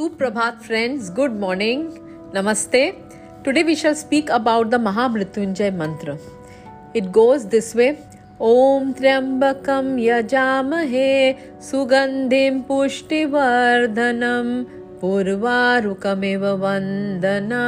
सुप्रभात 0.00 0.60
friends 0.62 1.10
good 1.16 1.32
morning 1.40 1.82
नमस्ते. 2.34 2.80
Today 3.44 3.62
we 3.62 3.74
shall 3.76 3.94
speak 3.94 4.30
about 4.30 4.66
the 4.66 4.74
Mahamrityunjay 4.80 5.70
mantra 5.70 6.16
it 6.96 7.10
goes 7.16 7.44
this 7.54 7.74
way 7.76 7.88
ओम 8.40 8.92
त्र्यंबक 8.92 9.68
यजामहे 10.00 11.10
सुगंधिम 11.70 12.60
पुष्टिवर्धनम 12.68 14.48
पूर्वारुकमेव 15.00 16.46
वंदना 16.62 17.66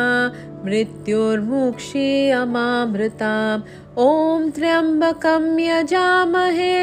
मृत्युर्मुक्षी 0.64 2.08
अमामृता 2.30 3.34
ओम 3.98 4.48
त्र्यंबकम 4.50 5.58
यजामहे 5.60 6.74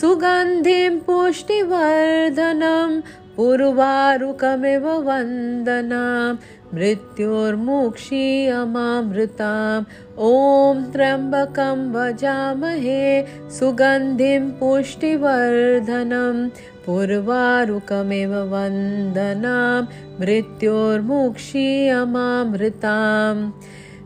सुगंधिम 0.00 0.98
पुष्टिवर्धनम 1.06 3.00
उर्वारुकमिव 3.38 4.88
वन्दनां 4.88 6.36
मृत्योर्मुक्षी 6.74 8.46
अमामृताम्। 8.46 9.84
ॐ 10.18 10.92
त्र्यम्बकं 10.92 11.92
भजामहे 11.92 13.22
सुगन्धिं 13.50 14.50
पुष्टिवर्धनं। 14.50 16.48
पूर्वारुकमिव 16.86 18.34
वन्दनां 18.34 19.82
मृत्योर्मुक्षी 20.20 21.88
अमामृताम्। 21.88 23.52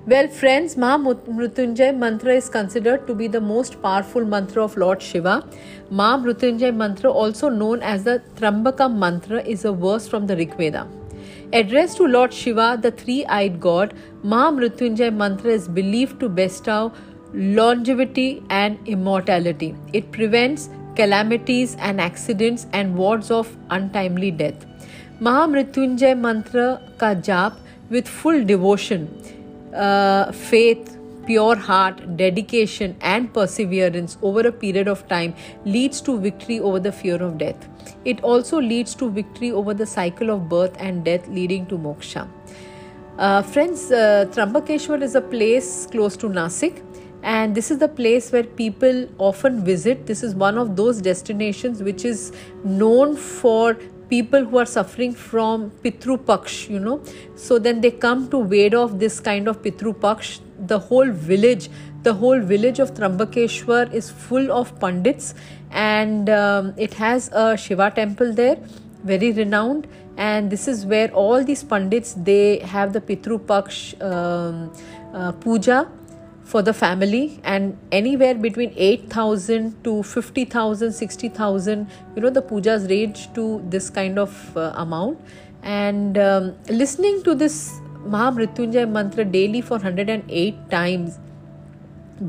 Well, 0.06 0.28
friends, 0.28 0.74
Mahamrityunjay 0.76 1.96
mantra 1.96 2.34
is 2.34 2.50
considered 2.50 3.06
to 3.06 3.14
be 3.14 3.26
the 3.26 3.40
most 3.40 3.80
powerful 3.80 4.22
mantra 4.22 4.62
of 4.62 4.76
Lord 4.76 5.00
Shiva. 5.00 5.48
Mahamrityunjay 5.90 6.76
mantra, 6.76 7.10
also 7.10 7.48
known 7.48 7.80
as 7.82 8.04
the 8.04 8.22
Trambakam 8.36 8.98
mantra, 8.98 9.40
is 9.40 9.64
a 9.64 9.72
verse 9.72 10.06
from 10.06 10.26
the 10.26 10.36
Rig 10.36 10.54
Veda. 10.58 10.86
Addressed 11.54 11.96
to 11.96 12.06
Lord 12.06 12.34
Shiva, 12.34 12.78
the 12.82 12.90
three 12.90 13.24
eyed 13.24 13.58
god, 13.60 13.94
Mahamrityunjay 14.22 15.10
mantra 15.16 15.50
is 15.50 15.68
believed 15.68 16.20
to 16.20 16.28
bestow 16.28 16.92
longevity 17.32 18.42
and 18.50 18.78
immortality. 18.86 19.74
It 19.94 20.12
prevents 20.12 20.68
calamities 20.96 21.76
and 21.76 21.98
accidents 21.98 22.66
and 22.74 22.94
wards 22.94 23.30
off 23.30 23.56
untimely 23.70 24.32
death. 24.32 24.66
Mahamrityunjay 25.18 26.18
mantra 26.18 26.82
ka 26.98 27.14
jap 27.14 27.56
with 27.88 28.06
full 28.06 28.44
devotion 28.44 29.08
uh, 29.74 30.32
faith, 30.32 30.98
pure 31.26 31.56
heart, 31.56 32.16
dedication, 32.16 32.96
and 33.00 33.32
perseverance 33.32 34.18
over 34.22 34.40
a 34.40 34.52
period 34.52 34.88
of 34.88 35.06
time 35.08 35.34
leads 35.64 36.00
to 36.02 36.18
victory 36.18 36.60
over 36.60 36.78
the 36.78 36.92
fear 36.92 37.22
of 37.22 37.38
death. 37.38 37.68
It 38.04 38.22
also 38.22 38.60
leads 38.60 38.94
to 38.96 39.10
victory 39.10 39.50
over 39.52 39.74
the 39.74 39.86
cycle 39.86 40.30
of 40.30 40.48
birth 40.48 40.76
and 40.78 41.04
death, 41.04 41.26
leading 41.28 41.66
to 41.66 41.78
moksha. 41.78 42.28
Uh, 43.18 43.42
friends, 43.42 43.90
uh, 43.90 44.26
Trambakeshwar 44.32 45.00
is 45.02 45.14
a 45.14 45.20
place 45.20 45.86
close 45.86 46.16
to 46.16 46.28
Nasik, 46.28 46.82
and 47.22 47.54
this 47.54 47.70
is 47.70 47.78
the 47.78 47.88
place 47.88 48.30
where 48.32 48.44
people 48.44 49.08
often 49.18 49.64
visit. 49.64 50.06
This 50.06 50.22
is 50.22 50.34
one 50.34 50.58
of 50.58 50.76
those 50.76 51.00
destinations 51.00 51.82
which 51.82 52.04
is 52.04 52.32
known 52.64 53.16
for 53.16 53.78
people 54.14 54.44
who 54.50 54.58
are 54.58 54.70
suffering 54.74 55.12
from 55.12 55.70
Pitru 55.84 56.16
Paksh, 56.30 56.68
you 56.74 56.80
know. 56.86 57.00
So 57.34 57.58
then 57.58 57.80
they 57.80 57.90
come 57.90 58.28
to 58.34 58.38
ward 58.52 58.74
off 58.82 58.98
this 59.04 59.18
kind 59.28 59.48
of 59.48 59.62
Pitru 59.66 59.94
Paksh. 60.06 60.30
The 60.72 60.78
whole 60.78 61.10
village, 61.10 61.68
the 62.04 62.14
whole 62.22 62.40
village 62.52 62.78
of 62.84 62.94
Trambakeshwar 62.94 63.92
is 63.92 64.10
full 64.10 64.52
of 64.60 64.78
Pandits 64.80 65.34
and 65.70 66.30
um, 66.30 66.72
it 66.76 66.94
has 66.94 67.28
a 67.32 67.56
Shiva 67.56 67.90
temple 67.90 68.32
there, 68.32 68.56
very 69.02 69.32
renowned. 69.32 69.88
And 70.16 70.50
this 70.50 70.68
is 70.68 70.86
where 70.86 71.10
all 71.12 71.42
these 71.42 71.64
Pandits, 71.64 72.14
they 72.30 72.58
have 72.58 72.92
the 72.92 73.00
Pitru 73.00 73.38
Paksh 73.52 73.80
um, 74.00 74.72
uh, 75.12 75.32
puja 75.32 75.88
for 76.44 76.62
the 76.62 76.74
family 76.74 77.40
and 77.42 77.76
anywhere 77.90 78.34
between 78.34 78.72
8000 78.76 79.82
to 79.84 80.02
50000 80.02 80.92
60000 80.92 81.86
you 82.14 82.22
know 82.22 82.30
the 82.30 82.42
pujas 82.42 82.88
range 82.90 83.32
to 83.34 83.62
this 83.68 83.90
kind 83.90 84.18
of 84.18 84.56
uh, 84.56 84.72
amount. 84.76 85.18
And 85.62 86.18
um, 86.18 86.54
listening 86.68 87.22
to 87.22 87.34
this 87.34 87.80
mahamrityunjay 88.06 88.88
mantra 88.90 89.24
daily 89.24 89.62
for 89.62 89.78
108 89.78 90.70
times 90.70 91.18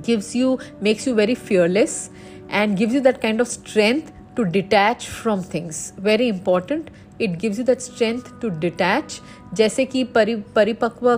gives 0.01 0.35
you 0.35 0.57
makes 0.81 1.05
you 1.05 1.13
very 1.13 1.35
fearless 1.35 2.09
and 2.49 2.77
gives 2.77 2.93
you 2.93 3.01
that 3.01 3.21
kind 3.21 3.41
of 3.41 3.47
strength 3.47 4.13
to 4.35 4.45
detach 4.45 5.07
from 5.07 5.43
things. 5.43 5.93
Very 5.97 6.27
important 6.29 6.89
it 7.21 7.39
gives 7.41 7.59
you 7.59 7.65
that 7.65 7.79
strength 7.79 8.39
to 8.41 8.49
detach 8.59 9.21
जैसे 9.53 9.85
कि 9.85 10.03
परि, 10.03 10.35
परिपक्व 10.55 11.15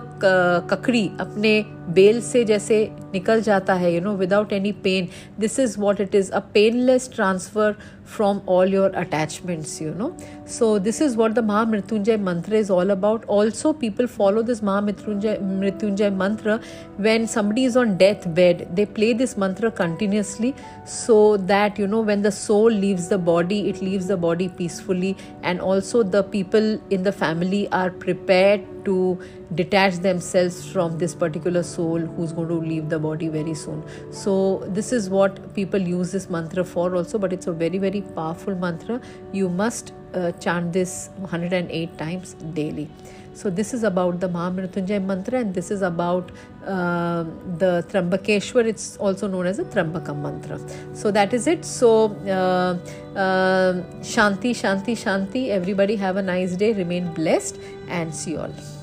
ककड़ी 0.70 1.08
अपने 1.20 1.64
bell 1.90 2.22
से 2.22 2.44
जैसे 2.46 2.80
निकल 3.14 3.42
जाता 3.42 3.74
है 3.74 3.94
you 3.94 4.02
know 4.02 4.14
without 4.16 4.54
any 4.54 4.72
pain 4.84 5.08
this 5.40 5.60
is 5.60 5.80
what 5.80 6.02
it 6.02 6.16
is 6.16 6.32
a 6.32 6.40
painless 6.54 7.10
transfer 7.14 7.76
from 8.08 8.42
all 8.46 8.66
your 8.66 8.88
attachments 9.02 9.80
you 9.82 9.94
know. 9.94 10.16
So 10.46 10.80
this 10.80 11.02
is 11.02 11.16
what 11.18 11.36
the 11.36 11.42
mahamrityunjay 11.42 12.20
mantra 12.20 12.58
is 12.58 12.70
all 12.70 12.92
about. 12.92 13.26
Also 13.26 13.74
people 13.74 14.08
follow 14.08 14.42
this 14.42 14.62
mahamrityunjay 14.62 16.16
mantra. 16.16 16.60
When 16.98 17.28
somebody 17.28 17.66
is 17.66 17.76
on 17.76 17.98
deathbed 17.98 18.76
they 18.76 18.86
play 18.86 19.14
this 19.14 19.36
mantra 19.38 19.72
continuously 19.72 20.56
so 20.86 21.38
that 21.38 21.78
you 21.78 21.88
know 21.88 22.02
when 22.02 22.22
the 22.22 22.32
soul 22.32 22.72
leaves 22.72 23.10
the 23.10 23.18
body 23.18 23.70
it 23.70 23.82
leaves 23.82 24.08
the 24.08 24.18
body 24.18 24.50
peacefully. 24.50 25.16
And 25.44 25.60
also 25.60 26.04
the 26.04 26.24
people 26.24 26.80
in 26.90 27.04
the 27.04 27.12
family 27.12 27.68
are 27.72 27.92
prepared 27.92 28.66
to 28.90 28.96
detach 29.56 30.00
themselves 30.08 30.58
from 30.72 30.98
this 31.04 31.16
particular 31.26 31.64
soul 31.64 32.00
who's 32.00 32.34
going 32.40 32.50
to 32.56 32.60
leave 32.72 32.90
the 32.96 33.00
body 33.08 33.30
very 33.38 33.56
soon 33.66 33.84
so 34.24 34.38
this 34.80 34.92
is 34.92 35.10
what 35.18 35.40
people 35.60 35.92
use 35.94 36.12
this 36.18 36.30
mantra 36.38 36.64
for 36.74 36.88
also 36.96 37.18
but 37.18 37.38
it's 37.38 37.48
a 37.48 37.56
very 37.64 37.78
very 37.78 38.02
powerful 38.20 38.56
mantra 38.66 39.00
you 39.32 39.50
must 39.50 39.94
uh, 40.14 40.32
chant 40.44 40.74
this 40.74 41.10
108 41.20 41.98
times 41.98 42.36
daily 42.62 42.90
so 43.38 43.52
this 43.52 43.74
is 43.74 43.84
about 43.84 44.20
the 44.20 44.28
Mahamrityunjay 44.28 45.04
mantra 45.06 45.40
and 45.40 45.54
this 45.54 45.70
is 45.70 45.84
about 45.84 46.32
uh, 46.66 47.24
the 47.60 47.86
Trambakeshwar. 47.90 48.66
It's 48.66 48.98
also 48.98 49.28
known 49.28 49.46
as 49.46 49.58
the 49.58 49.66
Trambakam 49.66 50.24
mantra. 50.24 50.60
So 50.96 51.12
that 51.12 51.36
is 51.36 51.46
it. 51.46 51.64
So 51.64 52.16
uh, 52.26 52.80
uh, 53.16 53.74
Shanti, 54.14 54.56
Shanti, 54.64 54.98
Shanti. 55.04 55.50
Everybody 55.50 55.98
have 55.98 56.18
a 56.18 56.24
nice 56.24 56.56
day. 56.56 56.74
Remain 56.74 57.14
blessed 57.14 57.60
and 57.88 58.16
see 58.16 58.32
you 58.32 58.40
all. 58.40 58.77